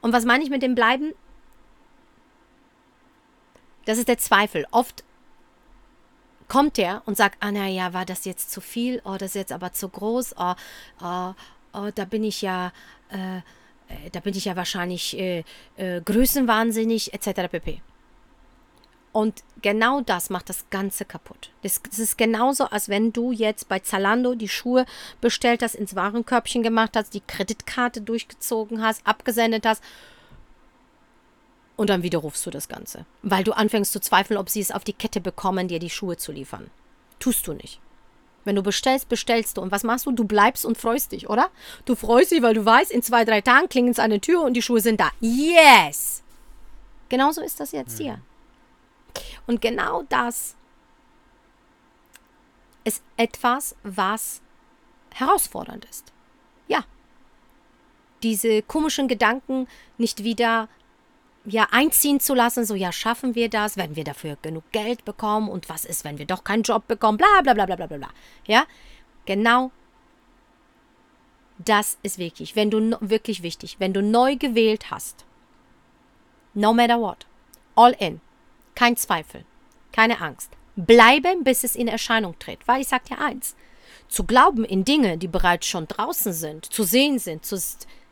Und 0.01 0.13
was 0.13 0.25
meine 0.25 0.43
ich 0.43 0.51
mit 0.51 0.63
dem 0.63 0.75
Bleiben? 0.75 1.13
Das 3.85 3.99
ist 3.99 4.09
der 4.09 4.19
Zweifel. 4.19 4.67
Oft 4.71 5.05
kommt 6.49 6.77
der 6.77 7.03
und 7.07 7.17
sagt, 7.17 7.39
ah 7.41 7.51
naja, 7.51 7.95
war 7.95 8.05
das 8.05 8.25
jetzt 8.25 8.51
zu 8.51 8.61
viel? 8.61 9.01
Oh, 9.05 9.17
das 9.19 9.31
ist 9.31 9.37
jetzt 9.37 9.53
aber 9.53 9.73
zu 9.73 9.89
groß. 9.89 10.35
Oh, 10.39 10.55
oh, 11.03 11.33
oh 11.73 11.89
da 11.95 12.05
bin 12.05 12.25
ich 12.25 12.43
ja, 12.43 12.73
äh, 13.11 13.39
äh, 13.39 14.11
da 14.13 14.21
bin 14.21 14.37
ich 14.37 14.45
ja 14.45 14.55
wahrscheinlich 14.55 15.19
äh, 15.19 15.45
äh, 15.77 16.01
größenwahnsinnig, 16.03 17.15
etc. 17.15 17.51
pp. 17.51 17.81
Und 19.13 19.45
genau 19.61 20.01
das 20.01 20.31
macht 20.31 20.49
das 20.49 20.69
Ganze 20.71 21.05
kaputt. 21.05 21.51
Das, 21.63 21.83
das, 21.83 21.99
ist 21.99 22.17
genauso, 22.17 22.65
als 22.65 22.89
wenn 22.89 23.13
du 23.13 23.31
jetzt 23.31 23.69
bei 23.69 23.79
Zalando 23.79 24.35
die 24.35 24.49
Schuhe 24.49 24.87
bestellt 25.21 25.63
hast, 25.63 25.75
ins 25.75 25.95
Warenkörbchen 25.95 26.63
gemacht 26.63 26.97
hast, 26.97 27.13
die 27.13 27.21
Kreditkarte 27.21 28.01
durchgezogen 28.01 28.83
hast, 28.83 29.07
abgesendet 29.07 29.67
hast 29.67 29.83
und 31.77 31.91
dann 31.91 32.03
widerrufst 32.03 32.45
du 32.47 32.51
das 32.51 32.69
Ganze. 32.69 33.07
Weil 33.23 33.45
du 33.45 33.53
anfängst 33.53 33.93
zu 33.93 34.01
zweifeln, 34.01 34.39
ob 34.39 34.51
sie 34.51 34.61
es 34.61 34.71
auf 34.71 34.85
die 34.85 34.93
Kette 34.93 35.21
bekommen, 35.21 35.69
dir 35.69 35.79
die 35.79 35.91
Schuhe 35.91 36.17
zu 36.17 36.33
liefern. 36.33 36.71
Tust 37.19 37.47
du 37.47 37.53
nicht. 37.53 37.81
Wenn 38.45 38.57
du 38.57 38.63
bestellst, 38.63 39.09
bestellst 39.09 39.57
du. 39.57 39.61
Und 39.61 39.71
was 39.71 39.85
machst 39.85 40.07
du? 40.07 40.13
Du 40.13 40.25
bleibst 40.25 40.65
und 40.65 40.77
freust 40.77 41.13
dich, 41.13 41.31
oder? 41.31 41.51
Du 41.85 41.95
freust 41.95 42.33
dich, 42.33 42.43
weil 42.43 42.55
du 42.55 42.65
weißt, 42.65 42.91
in 42.91 43.03
zwei, 43.03 43.25
drei 43.25 43.41
Tagen 43.41 43.69
klingen 43.69 43.91
es 43.91 43.99
an 43.99 44.11
der 44.11 44.21
Tür 44.21 44.43
und 44.43 44.55
die 44.55 44.63
Schuhe 44.63 44.81
sind 44.81 45.01
da. 45.01 45.11
Yes! 45.21 46.23
Genauso 47.09 47.41
ist 47.41 47.61
das 47.61 47.73
jetzt 47.73 47.99
hier. 47.99 48.21
Und 49.47 49.61
genau 49.61 50.03
das 50.09 50.57
ist 52.85 53.03
etwas, 53.17 53.77
was 53.83 54.41
herausfordernd 55.15 55.85
ist. 55.85 56.13
Ja. 56.67 56.85
Diese 58.23 58.63
komischen 58.63 59.09
Gedanken 59.09 59.69
nicht 59.99 60.25
wieder 60.25 60.69
ja, 61.45 61.67
einziehen 61.71 62.21
zu 62.21 62.35
lassen, 62.35 62.65
so 62.65 62.75
ja, 62.75 62.93
schaffen 62.93 63.35
wir 63.35 63.49
das, 63.49 63.77
werden 63.77 63.97
wir 63.97 64.05
dafür 64.05 64.37
genug 64.43 64.71
Geld 64.73 65.05
bekommen 65.05 65.49
und 65.49 65.69
was 65.69 65.85
ist, 65.85 66.05
wenn 66.05 66.19
wir 66.19 66.27
doch 66.27 66.45
keinen 66.45 66.63
Job 66.63 66.87
bekommen, 66.87 67.19
bla 67.19 67.41
bla 67.43 67.55
bla 67.55 67.67
bla 67.67 67.77
bla 67.77 67.87
bla. 67.87 68.09
Ja, 68.47 68.65
genau 69.27 69.73
das 71.59 71.99
ist 72.03 72.19
wichtig. 72.19 72.57
Wenn 72.57 72.71
du 72.71 72.97
wirklich 73.01 73.43
wichtig, 73.43 73.77
wenn 73.79 73.93
du 73.93 74.03
neu 74.03 74.37
gewählt 74.37 74.91
hast, 74.91 75.25
no 76.55 76.73
matter 76.73 77.01
what, 77.01 77.27
all 77.75 77.95
in, 77.99 78.21
kein 78.75 78.97
Zweifel, 78.97 79.45
keine 79.93 80.21
Angst, 80.21 80.51
bleiben, 80.77 81.45
bis 81.45 81.65
es 81.65 81.77
in 81.77 81.89
Erscheinung 81.89 82.39
tritt. 82.39 82.67
Weil 82.67 82.81
ich 82.81 82.89
sage 82.89 83.05
dir 83.11 83.19
eins, 83.19 83.57
zu 84.09 84.25
glauben 84.25 84.65
in 84.65 84.85
Dinge, 84.85 85.19
die 85.19 85.29
bereits 85.29 85.67
schon 85.67 85.89
draußen 85.89 86.33
sind, 86.33 86.67
zu 86.67 86.83
sehen 86.85 87.19
sind, 87.19 87.45
zu, 87.45 87.57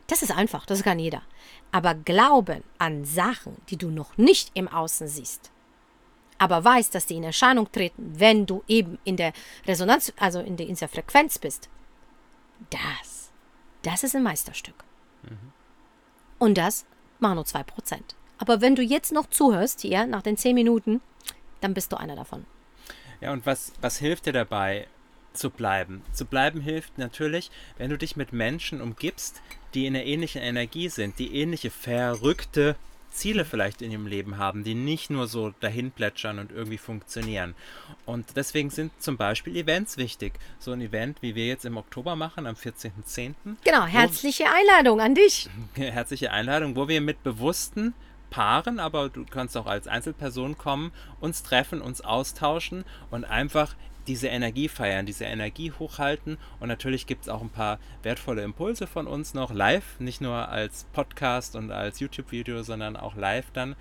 das 0.07 0.21
ist 0.21 0.31
einfach, 0.31 0.65
das 0.65 0.83
kann 0.83 0.99
jeder. 0.99 1.21
Aber 1.71 1.95
Glauben 1.95 2.63
an 2.77 3.05
Sachen, 3.05 3.55
die 3.69 3.77
du 3.77 3.89
noch 3.89 4.17
nicht 4.17 4.51
im 4.53 4.67
Außen 4.67 5.07
siehst, 5.07 5.51
aber 6.41 6.63
weißt, 6.63 6.95
dass 6.95 7.05
die 7.05 7.17
in 7.17 7.23
Erscheinung 7.23 7.71
treten, 7.71 8.19
wenn 8.19 8.47
du 8.47 8.63
eben 8.67 8.97
in 9.03 9.15
der 9.15 9.31
Resonanz, 9.67 10.11
also 10.17 10.39
in 10.39 10.57
der, 10.57 10.67
in 10.67 10.75
der 10.75 10.89
Frequenz 10.89 11.37
bist, 11.37 11.69
das, 12.71 13.31
das 13.83 14.03
ist 14.03 14.15
ein 14.15 14.23
Meisterstück. 14.23 14.83
Mhm. 15.21 15.51
Und 16.39 16.57
das 16.57 16.85
machen 17.19 17.35
nur 17.35 17.45
2%. 17.45 17.65
Aber 18.39 18.59
wenn 18.59 18.75
du 18.75 18.81
jetzt 18.81 19.11
noch 19.11 19.27
zuhörst, 19.29 19.81
hier, 19.81 20.07
nach 20.07 20.23
den 20.23 20.35
10 20.35 20.55
Minuten, 20.55 20.99
dann 21.59 21.75
bist 21.75 21.91
du 21.91 21.97
einer 21.97 22.15
davon. 22.15 22.47
Ja, 23.21 23.31
und 23.33 23.45
was, 23.45 23.71
was 23.81 23.97
hilft 23.97 24.25
dir 24.25 24.33
dabei, 24.33 24.87
zu 25.33 25.49
bleiben. 25.49 26.03
Zu 26.13 26.25
bleiben 26.25 26.61
hilft 26.61 26.97
natürlich, 26.97 27.51
wenn 27.77 27.89
du 27.89 27.97
dich 27.97 28.15
mit 28.15 28.33
Menschen 28.33 28.81
umgibst, 28.81 29.41
die 29.73 29.85
in 29.85 29.95
einer 29.95 30.05
ähnlichen 30.05 30.41
Energie 30.41 30.89
sind, 30.89 31.19
die 31.19 31.35
ähnliche 31.35 31.71
verrückte 31.71 32.75
Ziele 33.11 33.45
vielleicht 33.45 33.81
in 33.81 33.91
ihrem 33.91 34.07
Leben 34.07 34.37
haben, 34.37 34.63
die 34.63 34.73
nicht 34.73 35.09
nur 35.09 35.27
so 35.27 35.53
dahin 35.59 35.91
plätschern 35.91 36.39
und 36.39 36.51
irgendwie 36.51 36.77
funktionieren. 36.77 37.55
Und 38.05 38.25
deswegen 38.35 38.69
sind 38.69 38.91
zum 39.01 39.17
Beispiel 39.17 39.55
Events 39.55 39.97
wichtig. 39.97 40.33
So 40.59 40.71
ein 40.71 40.81
Event, 40.81 41.21
wie 41.21 41.35
wir 41.35 41.45
jetzt 41.45 41.65
im 41.65 41.77
Oktober 41.77 42.15
machen, 42.15 42.47
am 42.47 42.55
14.10. 42.55 43.33
Genau, 43.63 43.85
herzliche 43.85 44.45
Einladung 44.45 45.01
an 45.01 45.15
dich. 45.15 45.49
Herzliche 45.75 46.31
Einladung, 46.31 46.75
wo 46.75 46.87
wir 46.87 47.01
mit 47.01 47.21
bewussten 47.23 47.93
Paaren, 48.29 48.79
aber 48.79 49.09
du 49.09 49.25
kannst 49.25 49.57
auch 49.57 49.65
als 49.65 49.87
Einzelperson 49.87 50.57
kommen, 50.57 50.93
uns 51.19 51.43
treffen, 51.43 51.81
uns 51.81 51.99
austauschen 52.01 52.85
und 53.11 53.25
einfach 53.25 53.75
diese 54.07 54.27
Energie 54.27 54.67
feiern, 54.67 55.05
diese 55.05 55.25
Energie 55.25 55.71
hochhalten. 55.71 56.37
Und 56.59 56.67
natürlich 56.67 57.05
gibt 57.07 57.23
es 57.23 57.29
auch 57.29 57.41
ein 57.41 57.49
paar 57.49 57.79
wertvolle 58.03 58.43
Impulse 58.43 58.87
von 58.87 59.07
uns 59.07 59.33
noch 59.33 59.53
live, 59.53 59.99
nicht 59.99 60.21
nur 60.21 60.49
als 60.49 60.85
Podcast 60.93 61.55
und 61.55 61.71
als 61.71 61.99
YouTube-Video, 61.99 62.63
sondern 62.63 62.95
auch 62.95 63.15
live 63.15 63.51
dann. 63.53 63.75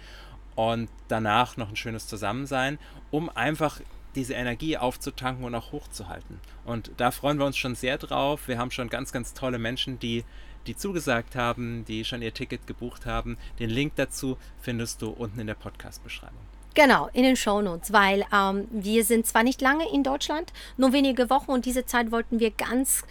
Und 0.54 0.90
danach 1.08 1.56
noch 1.56 1.70
ein 1.70 1.76
schönes 1.76 2.06
Zusammensein, 2.06 2.78
um 3.10 3.30
einfach 3.30 3.80
diese 4.14 4.34
Energie 4.34 4.76
aufzutanken 4.76 5.44
und 5.44 5.54
auch 5.54 5.72
hochzuhalten. 5.72 6.40
Und 6.64 6.90
da 6.96 7.10
freuen 7.10 7.38
wir 7.38 7.46
uns 7.46 7.56
schon 7.56 7.74
sehr 7.74 7.98
drauf. 7.98 8.48
Wir 8.48 8.58
haben 8.58 8.70
schon 8.70 8.88
ganz, 8.88 9.12
ganz 9.12 9.34
tolle 9.34 9.58
Menschen, 9.58 9.98
die, 9.98 10.24
die 10.66 10.76
zugesagt 10.76 11.36
haben, 11.36 11.84
die 11.86 12.04
schon 12.04 12.22
ihr 12.22 12.34
Ticket 12.34 12.66
gebucht 12.66 13.06
haben. 13.06 13.38
Den 13.58 13.70
Link 13.70 13.94
dazu 13.96 14.36
findest 14.60 15.02
du 15.02 15.10
unten 15.10 15.40
in 15.40 15.46
der 15.46 15.54
Podcast-Beschreibung. 15.54 16.59
Genau, 16.74 17.08
in 17.12 17.24
den 17.24 17.36
Shownotes, 17.36 17.92
weil 17.92 18.24
ähm, 18.32 18.68
wir 18.70 19.04
sind 19.04 19.26
zwar 19.26 19.42
nicht 19.42 19.60
lange 19.60 19.92
in 19.92 20.04
Deutschland, 20.04 20.52
nur 20.76 20.92
wenige 20.92 21.28
Wochen 21.28 21.50
und 21.50 21.66
diese 21.66 21.84
Zeit 21.84 22.12
wollten 22.12 22.38
wir 22.38 22.52
ganz, 22.52 23.02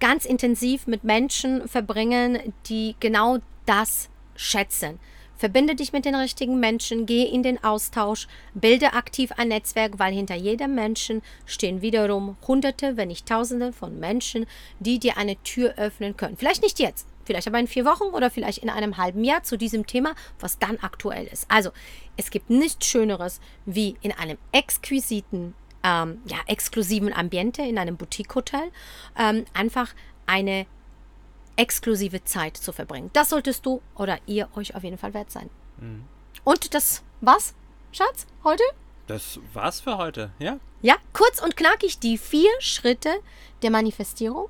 ganz 0.00 0.24
intensiv 0.24 0.86
mit 0.88 1.04
Menschen 1.04 1.68
verbringen, 1.68 2.52
die 2.66 2.96
genau 2.98 3.38
das 3.66 4.08
schätzen. 4.34 4.98
Verbinde 5.36 5.76
dich 5.76 5.92
mit 5.92 6.04
den 6.04 6.16
richtigen 6.16 6.58
Menschen, 6.58 7.06
geh 7.06 7.22
in 7.22 7.44
den 7.44 7.62
Austausch, 7.62 8.26
bilde 8.54 8.94
aktiv 8.94 9.30
ein 9.36 9.48
Netzwerk, 9.48 10.00
weil 10.00 10.12
hinter 10.12 10.34
jedem 10.34 10.74
Menschen 10.74 11.22
stehen 11.46 11.80
wiederum 11.80 12.36
Hunderte, 12.48 12.96
wenn 12.96 13.06
nicht 13.06 13.28
Tausende 13.28 13.72
von 13.72 14.00
Menschen, 14.00 14.46
die 14.80 14.98
dir 14.98 15.16
eine 15.16 15.36
Tür 15.44 15.74
öffnen 15.76 16.16
können. 16.16 16.36
Vielleicht 16.36 16.64
nicht 16.64 16.80
jetzt, 16.80 17.06
vielleicht 17.28 17.46
aber 17.46 17.60
in 17.60 17.68
vier 17.68 17.84
Wochen 17.84 18.04
oder 18.14 18.30
vielleicht 18.30 18.58
in 18.58 18.70
einem 18.70 18.96
halben 18.96 19.22
Jahr 19.22 19.44
zu 19.44 19.56
diesem 19.56 19.86
Thema, 19.86 20.14
was 20.40 20.58
dann 20.58 20.78
aktuell 20.80 21.26
ist. 21.26 21.48
Also, 21.48 21.70
es 22.16 22.30
gibt 22.30 22.50
nichts 22.50 22.86
Schöneres, 22.86 23.40
wie 23.66 23.96
in 24.00 24.10
einem 24.10 24.38
exquisiten, 24.50 25.54
ähm, 25.84 26.20
ja, 26.24 26.38
exklusiven 26.46 27.12
Ambiente, 27.12 27.62
in 27.62 27.78
einem 27.78 27.96
Boutique-Hotel, 27.96 28.72
ähm, 29.16 29.44
einfach 29.54 29.94
eine 30.26 30.66
exklusive 31.56 32.24
Zeit 32.24 32.56
zu 32.56 32.72
verbringen. 32.72 33.10
Das 33.12 33.30
solltest 33.30 33.66
du 33.66 33.82
oder 33.94 34.18
ihr 34.26 34.48
euch 34.56 34.74
auf 34.74 34.82
jeden 34.84 34.98
Fall 34.98 35.14
wert 35.14 35.30
sein. 35.30 35.50
Mhm. 35.78 36.04
Und 36.44 36.74
das 36.74 37.02
was, 37.20 37.54
Schatz, 37.92 38.26
heute? 38.44 38.62
Das 39.06 39.40
war's 39.52 39.80
für 39.80 39.98
heute, 39.98 40.30
ja? 40.38 40.58
Ja, 40.82 40.94
kurz 41.12 41.42
und 41.42 41.56
knackig 41.56 41.98
die 41.98 42.16
vier 42.16 42.50
Schritte 42.60 43.10
der 43.62 43.70
Manifestierung. 43.70 44.48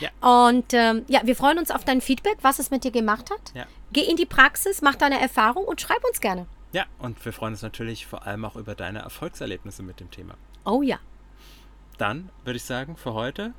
Ja. 0.00 0.10
Und 0.46 0.72
ähm, 0.72 1.04
ja, 1.08 1.20
wir 1.24 1.36
freuen 1.36 1.58
uns 1.58 1.70
auf 1.70 1.84
dein 1.84 2.00
Feedback, 2.00 2.38
was 2.42 2.58
es 2.58 2.70
mit 2.70 2.84
dir 2.84 2.90
gemacht 2.90 3.30
hat. 3.30 3.52
Ja. 3.54 3.66
Geh 3.92 4.02
in 4.02 4.16
die 4.16 4.26
Praxis, 4.26 4.82
mach 4.82 4.96
deine 4.96 5.20
Erfahrung 5.20 5.64
und 5.64 5.80
schreib 5.80 6.04
uns 6.04 6.20
gerne. 6.20 6.46
Ja, 6.72 6.84
und 6.98 7.24
wir 7.24 7.32
freuen 7.32 7.52
uns 7.52 7.62
natürlich 7.62 8.06
vor 8.06 8.26
allem 8.26 8.44
auch 8.44 8.56
über 8.56 8.74
deine 8.74 8.98
Erfolgserlebnisse 9.00 9.82
mit 9.84 10.00
dem 10.00 10.10
Thema. 10.10 10.34
Oh 10.64 10.82
ja, 10.82 10.98
Dann 11.98 12.30
würde 12.44 12.56
ich 12.56 12.64
sagen, 12.64 12.96
für 12.96 13.14
heute, 13.14 13.52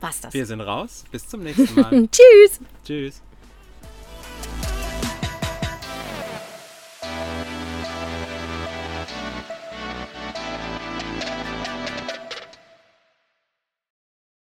was 0.00 0.20
das. 0.20 0.34
wir 0.34 0.44
sind 0.44 0.60
raus. 0.60 1.04
Bis 1.10 1.26
zum 1.28 1.42
nächsten 1.42 1.80
Mal. 1.80 1.90
Tschüss. 2.12 2.60
Tschüss. 2.84 3.22